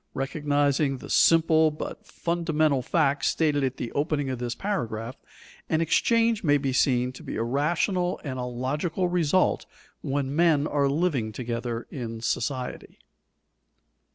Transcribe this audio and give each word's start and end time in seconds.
Recognizing 0.15 0.97
the 0.97 1.11
simple 1.11 1.69
but 1.69 2.07
fundamental 2.07 2.81
fact 2.81 3.23
stated 3.23 3.63
at 3.63 3.77
the 3.77 3.91
opening 3.91 4.31
of 4.31 4.39
this 4.39 4.55
paragraph, 4.55 5.15
an 5.69 5.79
exchange 5.79 6.43
may 6.43 6.57
be 6.57 6.73
seen 6.73 7.11
to 7.11 7.21
be 7.21 7.35
a 7.35 7.43
rational 7.43 8.19
and 8.23 8.39
a 8.39 8.45
logical 8.45 9.09
result 9.09 9.67
when 10.01 10.35
men 10.35 10.65
are 10.65 10.89
living 10.89 11.31
together 11.31 11.85
in 11.91 12.19
society. 12.19 12.97